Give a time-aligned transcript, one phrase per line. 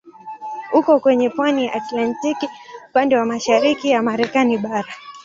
[0.77, 2.49] Uko kwenye pwani ya Atlantiki
[2.89, 4.93] upande wa mashariki ya Marekani bara.